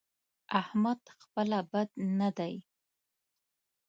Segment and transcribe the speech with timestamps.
[0.61, 1.89] احمد خپله بد
[2.19, 2.55] نه دی؛